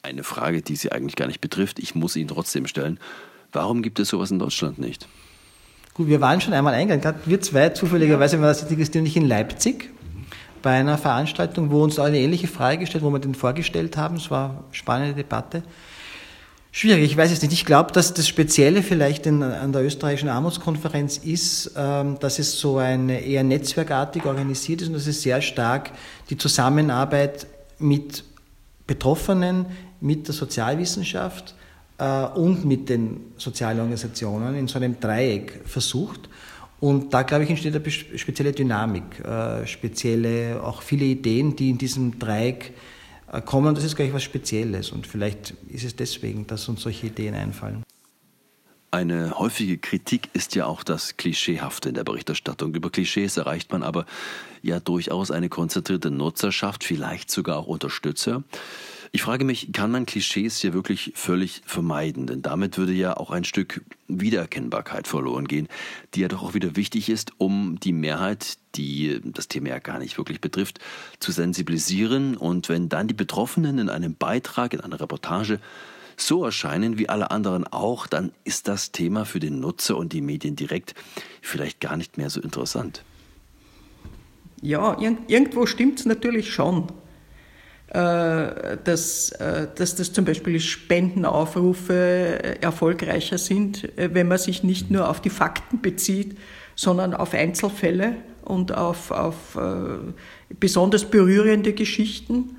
[0.06, 1.80] eine Frage, die Sie eigentlich gar nicht betrifft.
[1.80, 3.00] Ich muss Ihnen trotzdem stellen.
[3.52, 5.08] Warum gibt es sowas in Deutschland nicht?
[5.94, 7.20] Gut, wir waren schon einmal eingeladen.
[7.26, 9.91] Wir zwei zufälligerweise waren das nicht in Leipzig
[10.62, 14.15] bei einer Veranstaltung, wo uns eine ähnliche Frage gestellt, wo wir den vorgestellt haben.
[14.18, 15.63] Es war eine spannende Debatte.
[16.72, 17.54] Schwierig, ich weiß es nicht.
[17.54, 22.60] Ich glaube, dass das Spezielle vielleicht in, an der österreichischen Armutskonferenz ist, ähm, dass es
[22.60, 25.91] so eine eher netzwerkartig organisiert ist und dass es sehr stark
[26.30, 27.48] die Zusammenarbeit
[27.80, 28.26] mit
[28.88, 29.68] Betroffenen,
[30.01, 31.55] mit der Sozialwissenschaft
[31.97, 36.29] äh, und mit den sozialen Organisationen in so einem Dreieck versucht.
[36.79, 41.77] Und da, glaube ich, entsteht eine spezielle Dynamik, äh, spezielle, auch viele Ideen, die in
[41.77, 42.73] diesem Dreieck
[43.31, 43.73] äh, kommen.
[43.75, 44.91] Das ist, glaube ich, was Spezielles.
[44.91, 47.84] Und vielleicht ist es deswegen, dass uns solche Ideen einfallen.
[48.91, 52.73] Eine häufige Kritik ist ja auch das Klischeehafte in der Berichterstattung.
[52.73, 54.05] Über Klischees erreicht man aber
[54.62, 58.43] ja durchaus eine konzentrierte Nutzerschaft, vielleicht sogar auch Unterstützer.
[59.15, 62.28] Ich frage mich, kann man Klischees hier wirklich völlig vermeiden?
[62.28, 65.69] Denn damit würde ja auch ein Stück Wiedererkennbarkeit verloren gehen,
[66.13, 69.99] die ja doch auch wieder wichtig ist, um die Mehrheit, die das Thema ja gar
[69.99, 70.80] nicht wirklich betrifft,
[71.21, 72.36] zu sensibilisieren.
[72.36, 75.62] Und wenn dann die Betroffenen in einem Beitrag, in einer Reportage
[76.17, 80.19] so erscheinen wie alle anderen auch, dann ist das Thema für den Nutzer und die
[80.19, 80.93] Medien direkt
[81.41, 83.06] vielleicht gar nicht mehr so interessant.
[84.62, 86.88] Ja, irgendwo stimmt es natürlich schon,
[87.95, 95.10] dass, äh, dass das zum Beispiel Spendenaufrufe erfolgreicher sind, äh, wenn man sich nicht nur
[95.10, 96.38] auf die Fakten bezieht,
[96.75, 99.58] sondern auf Einzelfälle und auf, auf
[100.60, 102.58] besonders berührende Geschichten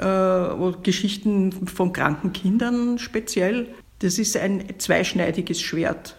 [0.00, 3.68] äh, Geschichten von kranken Kindern speziell.
[3.98, 6.16] Das ist ein zweischneidiges Schwert.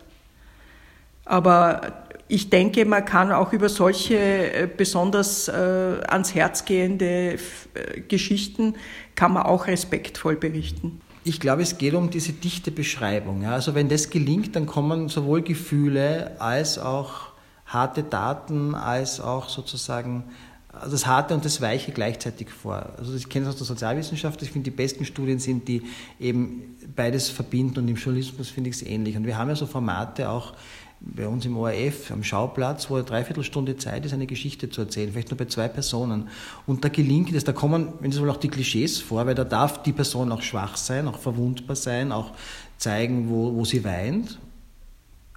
[1.25, 7.35] Aber ich denke, man kann auch über solche äh, besonders äh, ans Herz gehende
[7.73, 8.75] äh, Geschichten,
[9.15, 11.01] kann man auch respektvoll berichten.
[11.25, 13.45] Ich glaube, es geht um diese dichte Beschreibung.
[13.45, 17.33] Also wenn das gelingt, dann kommen sowohl Gefühle als auch
[17.65, 20.23] harte Daten, als auch sozusagen
[20.71, 22.93] das Harte und das Weiche gleichzeitig vor.
[22.97, 25.83] Also ich kenne es aus der Sozialwissenschaft, ich finde die besten Studien sind, die
[26.17, 29.17] eben beides verbinden und im Journalismus finde ich es ähnlich.
[29.17, 30.53] Und wir haben ja so Formate auch
[31.01, 35.11] bei uns im ORF am Schauplatz, wo eine Dreiviertelstunde Zeit ist, eine Geschichte zu erzählen,
[35.11, 36.29] vielleicht nur bei zwei Personen.
[36.67, 39.43] Und da gelingt es, da kommen, wenn Sie wollen, auch die Klischees vor, weil da
[39.43, 42.31] darf die Person auch schwach sein, auch verwundbar sein, auch
[42.77, 44.39] zeigen, wo, wo sie weint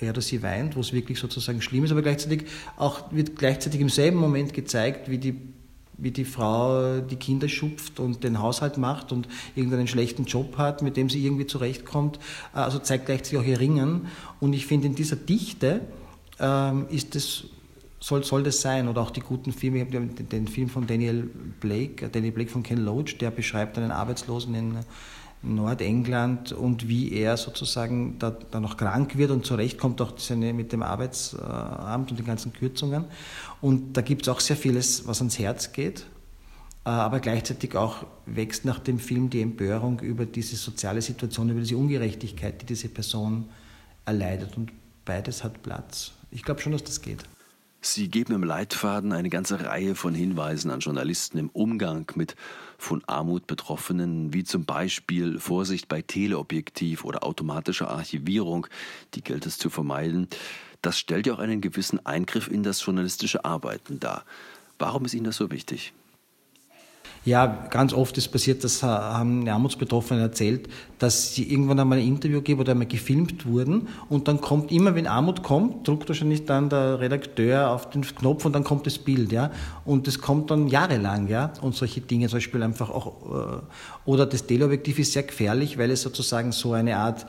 [0.00, 2.46] er oder sie weint, wo es wirklich sozusagen schlimm ist, aber gleichzeitig
[2.76, 5.40] auch wird gleichzeitig im selben Moment gezeigt, wie die,
[5.98, 10.82] wie die Frau die Kinder schupft und den Haushalt macht und irgendeinen schlechten Job hat,
[10.82, 12.18] mit dem sie irgendwie zurechtkommt.
[12.52, 14.06] Also zeigt gleichzeitig auch ihr Ringen.
[14.40, 15.80] Und ich finde, in dieser Dichte
[16.40, 17.44] ähm, ist es
[18.04, 18.88] soll, soll das sein?
[18.88, 19.78] Oder auch die guten Filme.
[19.78, 21.22] Ich habe den, Film von Daniel
[21.60, 24.78] Blake, Daniel Blake von Ken Loach, der beschreibt einen Arbeitslosen in
[25.44, 30.72] Nordengland und wie er sozusagen da, da noch krank wird und zurechtkommt auch seine, mit
[30.72, 33.04] dem Arbeitsamt und den ganzen Kürzungen.
[33.60, 36.06] Und da gibt es auch sehr vieles, was ans Herz geht.
[36.84, 41.60] Äh, aber gleichzeitig auch wächst nach dem Film die Empörung über diese soziale Situation, über
[41.60, 43.48] diese Ungerechtigkeit, die diese Person
[44.04, 44.56] erleidet.
[44.56, 44.72] Und
[45.04, 46.12] beides hat Platz.
[46.30, 47.24] Ich glaube schon, dass das geht.
[47.86, 52.34] Sie geben im Leitfaden eine ganze Reihe von Hinweisen an Journalisten im Umgang mit
[52.78, 58.68] von Armut Betroffenen, wie zum Beispiel Vorsicht bei Teleobjektiv oder automatischer Archivierung,
[59.12, 60.28] die gilt es zu vermeiden.
[60.80, 64.24] Das stellt ja auch einen gewissen Eingriff in das journalistische Arbeiten dar.
[64.78, 65.92] Warum ist Ihnen das so wichtig?
[67.24, 72.42] Ja, ganz oft ist passiert, das haben Armutsbetroffene erzählt, dass sie irgendwann einmal ein Interview
[72.42, 76.68] geben oder einmal gefilmt wurden und dann kommt immer, wenn Armut kommt, druckt wahrscheinlich dann
[76.68, 79.50] der Redakteur auf den Knopf und dann kommt das Bild, ja.
[79.86, 81.50] Und das kommt dann jahrelang, ja.
[81.62, 83.62] Und solche Dinge, zum Beispiel einfach auch, äh,
[84.04, 87.24] oder das Teleobjektiv ist sehr gefährlich, weil es sozusagen so eine Art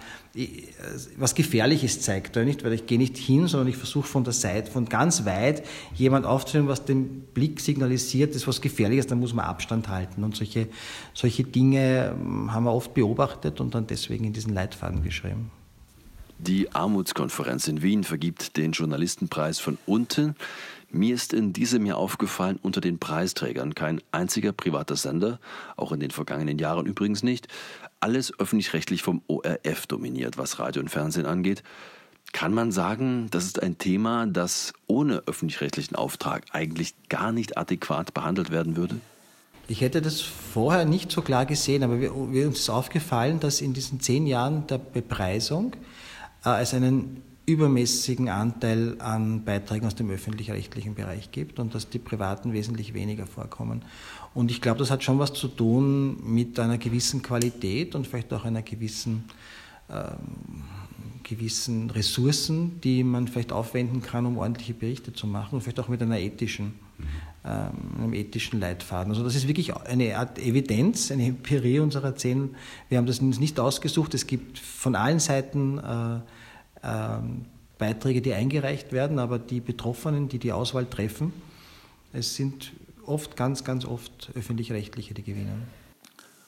[1.17, 2.63] was Gefährliches zeigt, oder nicht?
[2.63, 5.63] Weil ich gehe nicht hin, sondern ich versuche von der Seite, von ganz weit
[5.95, 10.23] jemand aufzunehmen, was den Blick signalisiert, das ist was Gefährliches, da muss man Abstand halten.
[10.23, 10.67] Und solche,
[11.13, 15.51] solche Dinge ähm, haben wir oft beobachtet und dann deswegen in diesen Leitfaden geschrieben.
[16.37, 20.35] Die Armutskonferenz in Wien vergibt den Journalistenpreis von unten.
[20.89, 25.39] Mir ist in diesem Jahr aufgefallen, unter den Preisträgern kein einziger privater Sender,
[25.77, 27.47] auch in den vergangenen Jahren übrigens nicht,
[27.99, 31.63] alles öffentlich-rechtlich vom ORF dominiert, was Radio und Fernsehen angeht.
[32.33, 38.13] Kann man sagen, das ist ein Thema, das ohne öffentlich-rechtlichen Auftrag eigentlich gar nicht adäquat
[38.13, 38.99] behandelt werden würde?
[39.67, 43.61] Ich hätte das vorher nicht so klar gesehen, aber wir, wir uns ist aufgefallen, dass
[43.61, 45.75] in diesen zehn Jahren der Bepreisung
[46.45, 52.53] es einen übermäßigen Anteil an Beiträgen aus dem öffentlich-rechtlichen Bereich gibt und dass die privaten
[52.53, 53.83] wesentlich weniger vorkommen.
[54.33, 58.33] Und ich glaube, das hat schon was zu tun mit einer gewissen Qualität und vielleicht
[58.33, 59.25] auch einer gewissen,
[59.89, 60.63] ähm,
[61.23, 65.87] gewissen Ressourcen, die man vielleicht aufwenden kann, um ordentliche Berichte zu machen und vielleicht auch
[65.87, 67.05] mit einer ethischen, ähm,
[67.47, 69.11] einem ethischen Leitfaden.
[69.11, 72.55] Also das ist wirklich eine Art Evidenz, eine Empirie unserer Zehn.
[72.89, 74.13] Wir haben das uns nicht ausgesucht.
[74.15, 76.15] Es gibt von allen Seiten äh,
[76.81, 77.19] äh,
[77.77, 81.33] Beiträge, die eingereicht werden, aber die Betroffenen, die die Auswahl treffen,
[82.13, 82.71] es sind
[83.05, 85.63] oft, ganz, ganz oft öffentlich-rechtliche, die gewinnen.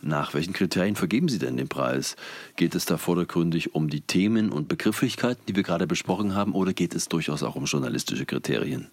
[0.01, 2.15] Nach welchen Kriterien vergeben Sie denn den Preis?
[2.55, 6.73] Geht es da vordergründig um die Themen und Begrifflichkeiten, die wir gerade besprochen haben, oder
[6.73, 8.87] geht es durchaus auch um journalistische Kriterien?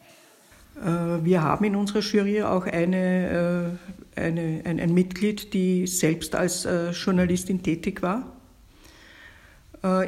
[0.76, 3.76] Äh, wir haben in unserer Jury auch eine,
[4.16, 8.30] äh, eine, ein, ein Mitglied, die selbst als äh, Journalistin tätig war.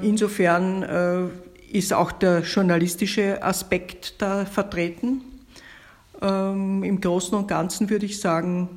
[0.00, 1.30] Insofern
[1.70, 5.20] ist auch der journalistische Aspekt da vertreten.
[6.22, 8.70] Ähm, Im Großen und Ganzen würde ich sagen,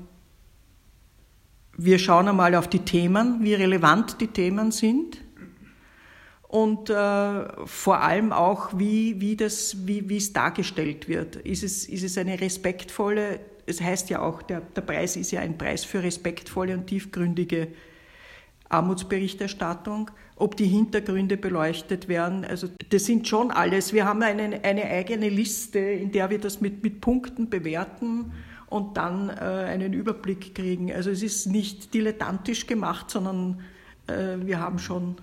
[1.77, 5.21] wir schauen einmal auf die Themen, wie relevant die Themen sind
[6.49, 11.35] und äh, vor allem auch, wie, wie, das, wie, wie es dargestellt wird.
[11.35, 15.41] Ist es, ist es eine respektvolle, es heißt ja auch, der, der Preis ist ja
[15.41, 17.67] ein Preis für respektvolle und tiefgründige
[18.67, 22.43] Armutsberichterstattung, ob die Hintergründe beleuchtet werden.
[22.43, 23.93] Also das sind schon alles.
[23.93, 28.31] Wir haben eine, eine eigene Liste, in der wir das mit, mit Punkten bewerten
[28.65, 30.91] und dann äh, einen Überblick kriegen.
[30.91, 33.61] Also es ist nicht dilettantisch gemacht, sondern
[34.07, 35.17] äh, wir haben schon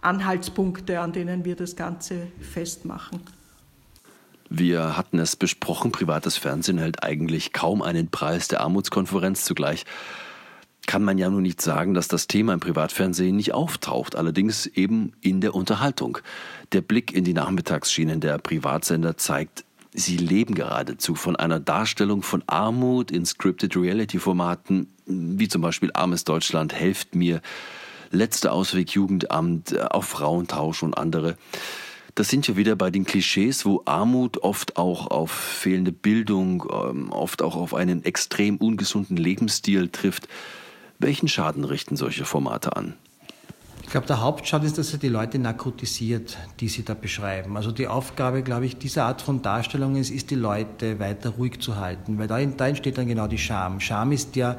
[0.00, 3.20] Anhaltspunkte, an denen wir das Ganze festmachen.
[4.50, 9.44] Wir hatten es besprochen, privates Fernsehen hält eigentlich kaum einen Preis der Armutskonferenz.
[9.44, 9.84] Zugleich
[10.86, 15.12] kann man ja nun nicht sagen, dass das Thema im Privatfernsehen nicht auftaucht, allerdings eben
[15.20, 16.18] in der Unterhaltung.
[16.72, 22.42] Der Blick in die Nachmittagsschienen der Privatsender zeigt, sie leben geradezu von einer Darstellung von
[22.46, 27.42] Armut in Scripted Reality Formaten, wie zum Beispiel Armes Deutschland, Helft mir,
[28.10, 31.36] Letzter Ausweg Jugendamt, äh, auf Frauentausch und andere.
[32.14, 37.12] Das sind ja wieder bei den Klischees, wo Armut oft auch auf fehlende Bildung, ähm,
[37.12, 40.26] oft auch auf einen extrem ungesunden Lebensstil trifft.
[40.98, 42.94] Welchen Schaden richten solche Formate an?
[43.84, 47.56] Ich glaube, der Hauptschaden ist, dass er die Leute narkotisiert, die sie da beschreiben.
[47.56, 51.60] Also die Aufgabe, glaube ich, dieser Art von Darstellung ist, ist die Leute weiter ruhig
[51.60, 53.80] zu halten, weil da entsteht dann genau die Scham.
[53.80, 54.58] Scham ist ja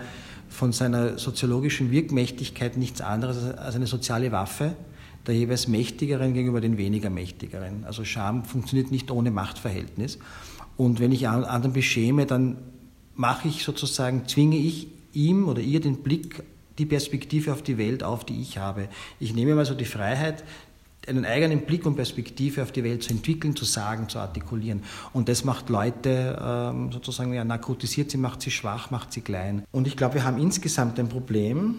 [0.49, 4.75] von seiner soziologischen Wirkmächtigkeit nichts anderes als eine soziale Waffe
[5.27, 7.83] der jeweils Mächtigeren gegenüber den weniger Mächtigeren.
[7.85, 10.17] Also Scham funktioniert nicht ohne Machtverhältnis.
[10.77, 12.57] Und wenn ich anderen beschäme, dann
[13.15, 16.43] mache ich sozusagen, zwinge ich ihm oder ihr den Blick,
[16.77, 18.87] die Perspektive auf die Welt auf, die ich habe.
[19.19, 20.43] Ich nehme mal so die Freiheit,
[21.09, 24.83] einen eigenen Blick und Perspektive auf die Welt zu entwickeln, zu sagen, zu artikulieren.
[25.11, 29.63] Und das macht Leute ähm, sozusagen ja, narkotisiert, sie macht sie schwach, macht sie klein.
[29.71, 31.75] Und ich glaube, wir haben insgesamt ein Problem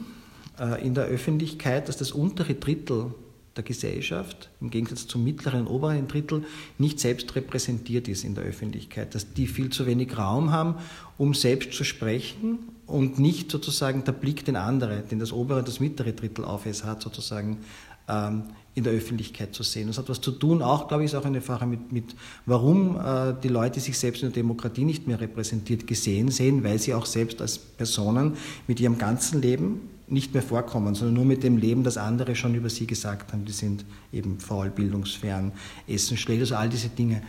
[0.58, 3.14] äh, in der Öffentlichkeit, dass das untere Drittel
[3.56, 6.44] der Gesellschaft, im Gegensatz zum mittleren und oberen Drittel,
[6.78, 10.76] nicht selbst repräsentiert ist in der Öffentlichkeit, dass die viel zu wenig Raum haben,
[11.18, 15.68] um selbst zu sprechen und nicht sozusagen der Blick den anderen, den das obere und
[15.68, 17.58] das mittlere Drittel auf es hat, sozusagen
[18.08, 19.88] ähm, in der Öffentlichkeit zu sehen.
[19.88, 22.14] Das hat was zu tun, auch, glaube ich, ist auch eine Frage mit, mit
[22.46, 26.78] warum äh, die Leute sich selbst in der Demokratie nicht mehr repräsentiert gesehen sehen, weil
[26.78, 28.36] sie auch selbst als Personen
[28.68, 32.54] mit ihrem ganzen Leben nicht mehr vorkommen, sondern nur mit dem Leben, das andere schon
[32.54, 33.44] über sie gesagt haben.
[33.44, 35.52] Die sind eben faul, bildungsfern,
[35.86, 37.22] essen schlecht, also all diese Dinge.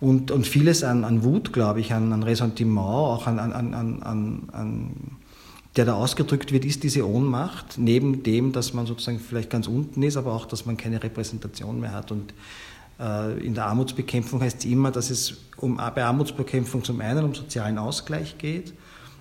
[0.00, 3.74] Und, und vieles an, an Wut, glaube ich, an, an Ressentiment, auch an, an, an,
[4.02, 4.90] an, an
[5.76, 10.02] der da ausgedrückt wird, ist diese Ohnmacht, neben dem, dass man sozusagen vielleicht ganz unten
[10.02, 12.10] ist, aber auch, dass man keine Repräsentation mehr hat.
[12.10, 12.32] Und
[12.98, 17.34] äh, in der Armutsbekämpfung heißt es immer, dass es um, bei Armutsbekämpfung zum einen um
[17.34, 18.72] sozialen Ausgleich geht,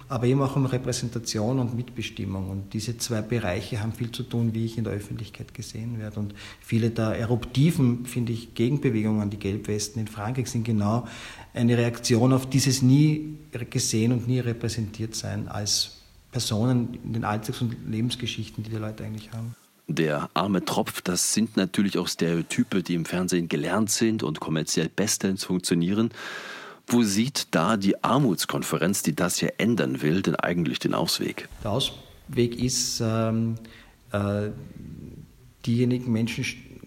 [0.07, 2.49] aber eben auch um Repräsentation und Mitbestimmung.
[2.49, 6.21] Und diese zwei Bereiche haben viel zu tun, wie ich in der Öffentlichkeit gesehen werde.
[6.21, 11.05] Und viele der eruptiven, finde ich, Gegenbewegungen an die Gelbwesten in Frankreich sind genau
[11.53, 13.39] eine Reaktion auf dieses nie
[13.69, 15.94] gesehen und nie repräsentiert sein als
[16.35, 19.55] Personen in den Alltags- und Lebensgeschichten, die die Leute eigentlich haben.
[19.87, 24.89] Der arme Tropf, das sind natürlich auch Stereotype, die im Fernsehen gelernt sind und kommerziell
[24.89, 26.09] bestens funktionieren.
[26.87, 31.47] Wo sieht da die Armutskonferenz, die das ja ändern will, denn eigentlich den Ausweg?
[31.63, 33.55] Der Ausweg ist, ähm,
[34.11, 34.49] äh,
[35.65, 36.43] diejenigen Menschen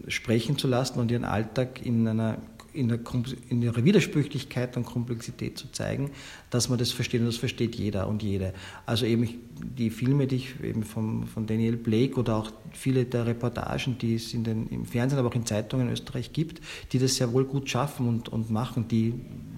[0.08, 2.36] sprechen zu lassen und ihren Alltag in einer
[2.78, 3.00] in, der,
[3.48, 6.10] in ihrer Widersprüchlichkeit und Komplexität zu zeigen,
[6.50, 8.54] dass man das versteht und das versteht jeder und jede.
[8.86, 9.28] Also eben
[9.60, 14.14] die Filme, die ich eben vom, von Daniel Blake oder auch viele der Reportagen, die
[14.14, 16.60] es in den, im Fernsehen, aber auch in Zeitungen in Österreich gibt,
[16.92, 19.14] die das sehr wohl gut schaffen und, und machen, die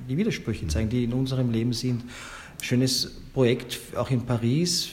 [0.09, 2.03] die Widersprüche zeigen, die in unserem Leben sind.
[2.61, 4.91] Schönes Projekt auch in Paris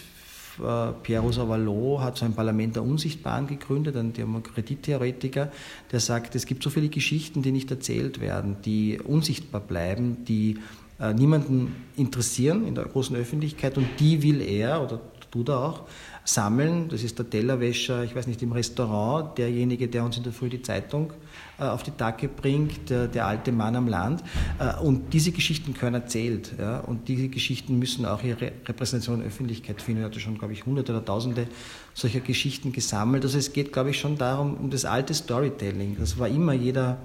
[0.59, 5.51] äh, Pierre Rosa Vallot hat so ein Parlament der Unsichtbaren gegründet, ein Demokratietheoretiker,
[5.91, 10.57] der sagt, es gibt so viele Geschichten, die nicht erzählt werden, die unsichtbar bleiben, die
[10.99, 14.99] äh, niemanden interessieren in der großen Öffentlichkeit und die will er oder
[15.31, 15.81] Buda auch,
[16.23, 16.89] sammeln.
[16.89, 20.49] Das ist der Tellerwäscher, ich weiß nicht, im Restaurant, derjenige, der uns in der Früh
[20.49, 21.13] die Zeitung
[21.59, 24.23] äh, auf die Tacke bringt, der, der, alte Mann am Land.
[24.59, 26.53] Äh, und diese Geschichten können erzählt.
[26.59, 26.79] Ja?
[26.79, 30.01] Und diese Geschichten müssen auch ihre Repräsentation in der Öffentlichkeit finden.
[30.01, 31.47] Er hatte schon, glaube ich, hunderte oder tausende
[31.93, 33.23] solcher Geschichten gesammelt.
[33.23, 35.97] Also es geht, glaube ich, schon darum, um das alte Storytelling.
[35.99, 36.97] Das war immer jeder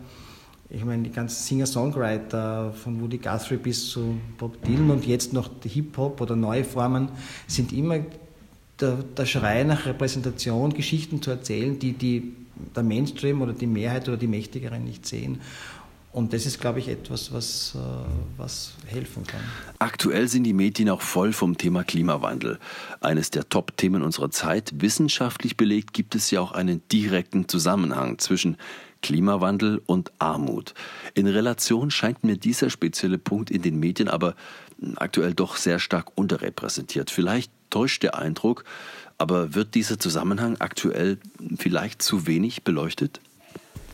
[0.75, 5.51] ich meine, die ganzen Singer-Songwriter von Woody Guthrie bis zu Bob Dylan und jetzt noch
[5.63, 7.11] Hip-Hop oder neue Formen
[7.47, 7.99] sind immer
[8.81, 12.33] der, der Schrei nach Repräsentation, Geschichten zu erzählen, die, die
[12.75, 15.41] der Mainstream oder die Mehrheit oder die Mächtigeren nicht sehen.
[16.13, 17.79] Und das ist, glaube ich, etwas, was, äh,
[18.37, 19.41] was helfen kann.
[19.79, 22.59] Aktuell sind die Medien auch voll vom Thema Klimawandel.
[23.01, 24.73] Eines der Top-Themen unserer Zeit.
[24.77, 28.59] Wissenschaftlich belegt gibt es ja auch einen direkten Zusammenhang zwischen
[29.03, 30.75] Klimawandel und Armut.
[31.15, 34.35] In Relation scheint mir dieser spezielle Punkt in den Medien aber
[34.97, 37.11] aktuell doch sehr stark unterrepräsentiert.
[37.11, 38.65] Vielleicht täuscht der Eindruck,
[39.19, 41.19] aber wird dieser Zusammenhang aktuell
[41.57, 43.21] vielleicht zu wenig beleuchtet?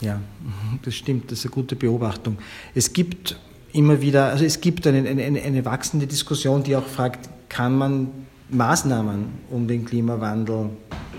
[0.01, 0.21] Ja,
[0.83, 2.37] das stimmt, das ist eine gute Beobachtung.
[2.73, 3.37] Es gibt
[3.73, 8.09] immer wieder, also es gibt eine, eine, eine wachsende Diskussion, die auch fragt, kann man
[8.49, 10.71] Maßnahmen, um den Klimawandel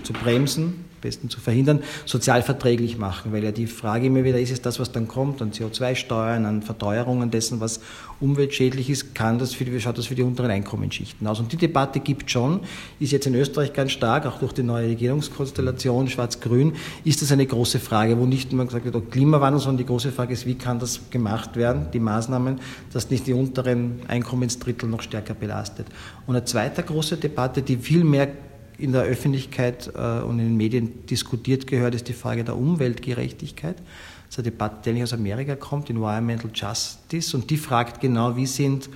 [0.03, 3.31] zu bremsen, besten zu verhindern, sozial verträglich machen.
[3.33, 6.61] Weil ja die Frage immer wieder ist, ist das, was dann kommt, an CO2-Steuern, an
[6.61, 7.81] Verteuerungen dessen, was
[8.21, 11.39] umweltschädlich ist, kann das für die, schaut das für die unteren Einkommensschichten aus.
[11.39, 12.61] Und die Debatte gibt schon,
[12.99, 17.45] ist jetzt in Österreich ganz stark, auch durch die neue Regierungskonstellation Schwarz-Grün, ist das eine
[17.45, 20.55] große Frage, wo nicht nur gesagt wird, oh, Klimawandel, sondern die große Frage ist, wie
[20.55, 22.59] kann das gemacht werden, die Maßnahmen,
[22.93, 25.87] dass nicht die unteren Einkommensdrittel noch stärker belastet.
[26.27, 28.29] Und eine zweite große Debatte, die viel mehr
[28.81, 33.77] in der Öffentlichkeit äh, und in den Medien diskutiert gehört, ist die Frage der Umweltgerechtigkeit.
[33.77, 38.35] Das ist eine Debatte, die eigentlich aus Amerika kommt, Environmental Justice, und die fragt genau,
[38.35, 38.89] wie sind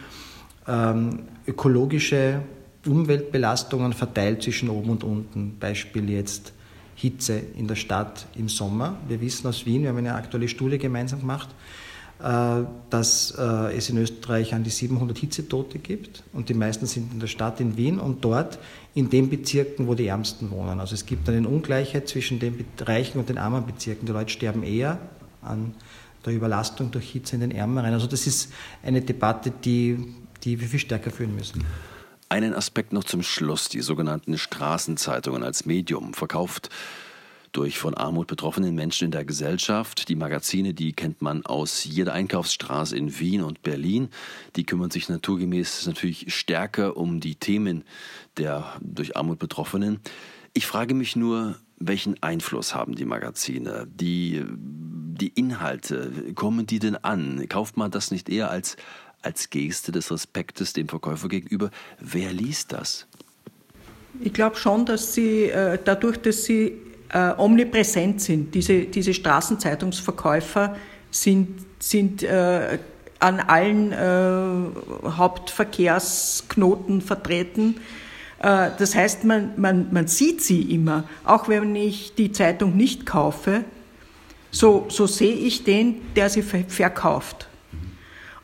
[0.68, 2.42] ähm, ökologische
[2.86, 5.58] Umweltbelastungen verteilt zwischen oben und unten.
[5.60, 6.54] Beispiel jetzt
[6.96, 8.98] Hitze in der Stadt im Sommer.
[9.08, 11.50] Wir wissen aus Wien, wir haben eine aktuelle Studie gemeinsam gemacht,
[12.18, 17.20] dass äh, es in Österreich an die 700 Hitzetote gibt und die meisten sind in
[17.20, 18.58] der Stadt in Wien und dort
[18.94, 20.80] in den Bezirken, wo die Ärmsten wohnen.
[20.80, 24.06] Also es gibt eine Ungleichheit zwischen den reichen und den armen Bezirken.
[24.06, 24.98] Die Leute sterben eher
[25.42, 25.74] an
[26.26, 27.94] der Überlastung durch Hitze in den ärmeren.
[27.94, 28.52] Also das ist
[28.82, 31.64] eine Debatte, die, die wir viel stärker führen müssen.
[32.30, 36.70] Einen Aspekt noch zum Schluss, die sogenannten Straßenzeitungen als Medium verkauft
[37.56, 40.10] durch von Armut betroffenen Menschen in der Gesellschaft.
[40.10, 44.10] Die Magazine, die kennt man aus jeder Einkaufsstraße in Wien und Berlin.
[44.56, 47.84] Die kümmern sich naturgemäß natürlich stärker um die Themen
[48.38, 50.00] der durch Armut Betroffenen.
[50.54, 53.88] Ich frage mich nur, welchen Einfluss haben die Magazine?
[53.88, 57.48] Die, die Inhalte, kommen die denn an?
[57.48, 58.76] Kauft man das nicht eher als,
[59.22, 61.72] als Geste des Respektes dem Verkäufer gegenüber?
[62.00, 63.08] Wer liest das?
[64.22, 66.74] Ich glaube schon, dass sie äh, dadurch, dass sie
[67.16, 68.54] äh, omnipräsent sind.
[68.54, 70.76] Diese, diese Straßenzeitungsverkäufer
[71.10, 72.78] sind, sind äh,
[73.20, 77.78] an allen äh, Hauptverkehrsknoten vertreten.
[78.40, 81.06] Äh, das heißt, man, man, man sieht sie immer.
[81.24, 83.64] Auch wenn ich die Zeitung nicht kaufe,
[84.52, 87.48] so, so sehe ich den, der sie verkauft.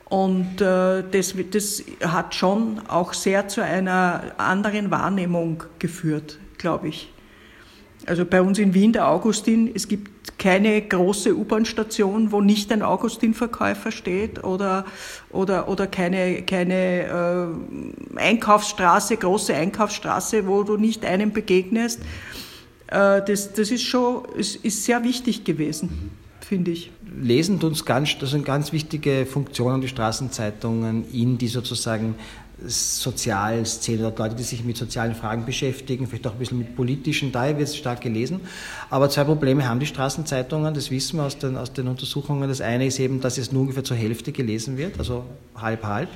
[0.05, 7.09] Und äh, das, das hat schon auch sehr zu einer anderen Wahrnehmung geführt, glaube ich.
[8.07, 12.81] Also bei uns in Wien der Augustin, es gibt keine große U-Bahn-Station, wo nicht ein
[12.81, 14.85] Augustin-Verkäufer steht oder,
[15.29, 17.53] oder, oder keine, keine
[18.15, 21.99] äh, Einkaufsstraße, große Einkaufsstraße, wo du nicht einem begegnest.
[22.87, 26.11] Äh, das, das ist schon, ist, ist sehr wichtig gewesen,
[26.41, 26.91] finde ich.
[27.19, 32.15] Lesen uns ganz, das sind ganz wichtige Funktionen, die Straßenzeitungen in die sozusagen
[32.65, 37.31] Sozialszene oder Leute, die sich mit sozialen Fragen beschäftigen, vielleicht auch ein bisschen mit politischen,
[37.31, 38.41] daher wird es stark gelesen.
[38.89, 42.47] Aber zwei Probleme haben die Straßenzeitungen, das wissen wir aus den, aus den Untersuchungen.
[42.47, 46.09] Das eine ist eben, dass es nur ungefähr zur Hälfte gelesen wird, also halb halb.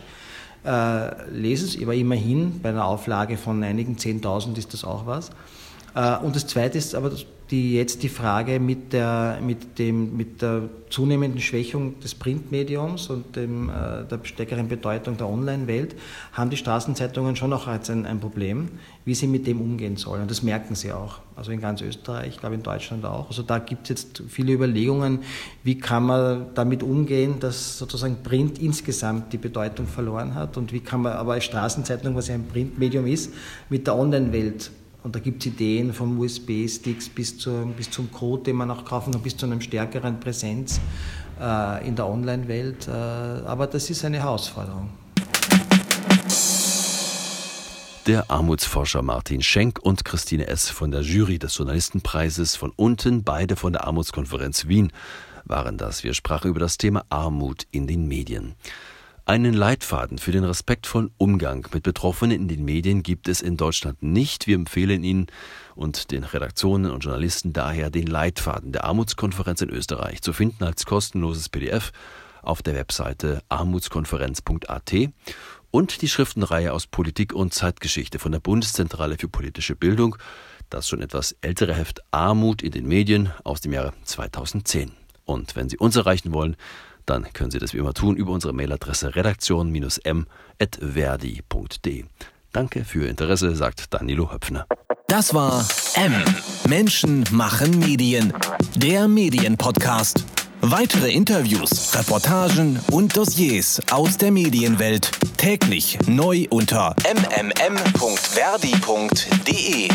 [0.65, 5.29] Äh, lesen es, aber immerhin bei einer Auflage von einigen Zehntausend ist das auch was.
[5.93, 7.12] Äh, und das zweite ist aber
[7.51, 13.36] die, jetzt die Frage mit der, mit, dem, mit der zunehmenden Schwächung des Printmediums und
[13.36, 15.95] dem, äh, der stärkeren Bedeutung der Online-Welt,
[16.34, 18.69] haben die Straßenzeitungen schon auch jetzt ein, ein, Problem,
[19.03, 20.23] wie sie mit dem umgehen sollen.
[20.23, 21.19] Und das merken sie auch.
[21.36, 23.27] Also in ganz Österreich, ich glaube in Deutschland auch.
[23.27, 25.19] Also da gibt es jetzt viele Überlegungen,
[25.63, 30.79] wie kann man damit umgehen, dass sozusagen Print insgesamt die Bedeutung verloren hat und wie
[30.79, 33.34] kann man aber als Straßenzeitung, was ja ein Printmedium ist,
[33.69, 34.71] mit der Online-Welt
[35.06, 39.13] und da gibt es Ideen vom USB-Sticks bis, bis zum Code, den man auch kaufen
[39.13, 40.82] kann, bis zu einer stärkeren Präsenz
[41.39, 42.88] äh, in der Online-Welt.
[42.88, 44.89] Äh, aber das ist eine Herausforderung.
[48.08, 50.72] Der Armutsforscher Martin Schenk und Christine S.
[50.72, 54.91] von der Jury des Journalistenpreises von unten, beide von der Armutskonferenz Wien,
[55.44, 56.04] waren das.
[56.04, 58.56] Wir sprachen über das Thema Armut in den Medien.
[59.28, 64.03] Einen Leitfaden für den respektvollen Umgang mit Betroffenen in den Medien gibt es in Deutschland
[64.03, 64.45] nicht.
[64.45, 65.26] Wir empfehlen Ihnen
[65.73, 70.86] und den Redaktionen und Journalisten daher den Leitfaden der Armutskonferenz in Österreich zu finden als
[70.86, 71.91] kostenloses PDF
[72.43, 74.93] auf der Webseite armutskonferenz.at
[75.71, 80.17] und die Schriftenreihe aus Politik und Zeitgeschichte von der Bundeszentrale für politische Bildung,
[80.69, 84.91] das schon etwas ältere Heft Armut in den Medien aus dem Jahre 2010.
[85.26, 86.55] Und wenn Sie uns erreichen wollen,
[87.06, 92.06] dann können Sie das wie immer tun über unsere Mailadresse redaktion-m.verdi.de.
[92.51, 94.66] Danke für Ihr Interesse, sagt Danilo Höpfner.
[95.08, 96.14] Das war M.
[96.68, 98.34] Menschen machen Medien.
[98.76, 100.26] Der Medienpodcast.
[100.62, 109.89] Weitere Interviews, Reportagen und Dossiers aus der Medienwelt täglich neu unter mmm.verdi.de.